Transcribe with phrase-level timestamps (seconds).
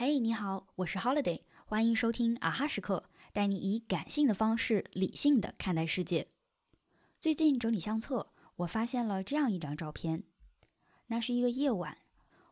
[0.00, 6.28] 嘿，你好，我是 Holiday，欢迎收听啊哈时刻，带你以感性的方式理性的看待世界。
[7.18, 10.22] 最近整理相册，我发现了这样一张照片，
[11.08, 11.98] 那是一个夜晚，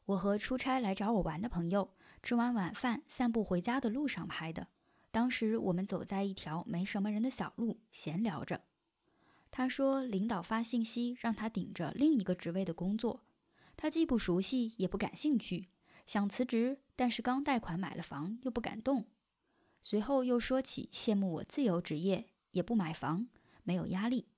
[0.06, 4.66] 我和出差来找我玩的朋友吃完晚饭散步回家的路上拍的。
[5.12, 8.62] 当时我们走在一条没什么人的小路，闲聊着。
[9.52, 13.22] 他说，领导发信息让他顶着另一个职位的工作，
[13.76, 15.68] 他既不熟悉也不感兴趣，
[16.06, 16.78] 想辞职。
[16.94, 19.04] 但是刚贷款买了房，又不敢动。
[19.82, 23.28] 随后又说起羡慕我自由职业，也不买房，
[23.62, 24.28] 没有压力。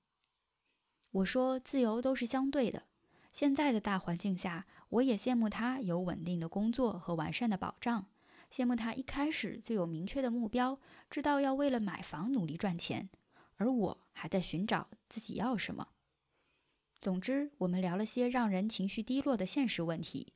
[1.11, 2.83] 我说自由都是相对的，
[3.31, 8.05] 现在的大环境下，我也羡慕他有稳定的工作和完善的保障，
[8.51, 13.09] 羡慕他一开始就有明确的目标，知道要为了买房努力赚钱，
[13.55, 15.87] 而我还在寻找自己要什么。
[16.99, 20.33] 总之，我们聊了些让人情绪低落的现实问题，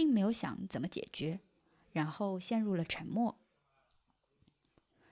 [0.00, 1.40] 并没有想怎么解决。
[1.92, 3.36] 然后陷入了沉默。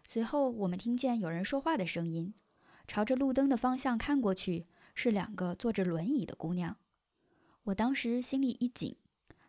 [0.06, 2.32] 随后，我们听见有人说话的声音，
[2.86, 6.78] 朝着路灯的方向看过去，是两个坐着轮椅的姑娘。
[7.64, 8.96] 我当时心里一紧，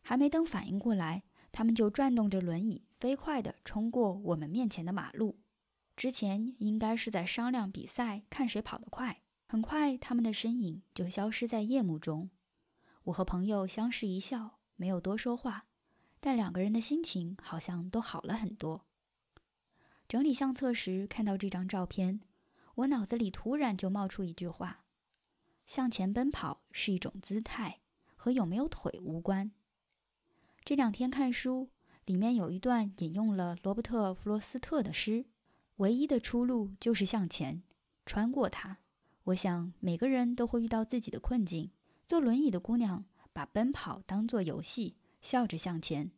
[0.01, 5.37] 还没等反应过来，他们就转动着轮椅，飞快地冲过我们面前的马路。
[5.95, 9.21] 之前应该是在商量比赛，看谁跑得快。
[9.47, 12.29] 很快，他们的身影就消失在夜幕中。
[13.03, 15.65] 我和朋友相视一笑，没有多说话。
[16.21, 18.85] 但两个人的心情好像都好了很多。
[20.07, 22.21] 整理相册时看到这张照片，
[22.75, 24.85] 我脑子里突然就冒出一句话：
[25.67, 27.81] 向前奔跑是一种姿态，
[28.15, 29.51] 和有没有腿无关。
[30.63, 31.69] 这两天看书，
[32.05, 35.25] 里面有一段引用了罗伯特·弗罗斯特的诗
[35.77, 37.63] ：“唯一的出路就是向前，
[38.05, 38.79] 穿过它。”
[39.25, 41.71] 我想每个人都会遇到自己的困境。
[42.07, 43.05] 坐轮椅的姑娘
[43.39, 44.97] 把奔跑当作游戏。
[45.21, 46.11] 笑着向前，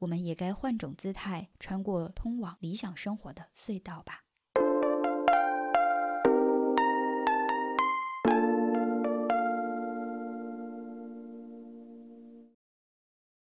[0.00, 4.24] 我们也该换种姿态，穿过通往理想生活的隧道吧。